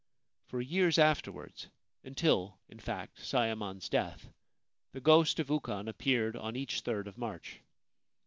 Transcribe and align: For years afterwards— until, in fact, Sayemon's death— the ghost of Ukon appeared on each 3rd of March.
For 0.47 0.59
years 0.61 0.97
afterwards— 0.97 1.67
until, 2.03 2.57
in 2.67 2.79
fact, 2.79 3.19
Sayemon's 3.19 3.87
death— 3.87 4.31
the 4.93 4.99
ghost 4.99 5.39
of 5.39 5.51
Ukon 5.51 5.87
appeared 5.87 6.35
on 6.35 6.55
each 6.55 6.83
3rd 6.83 7.05
of 7.05 7.19
March. 7.19 7.59